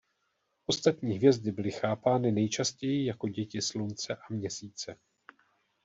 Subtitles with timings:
[0.65, 4.97] Ostatní hvězdy byly chápány nejčastěji jako děti Slunce a Měsíce.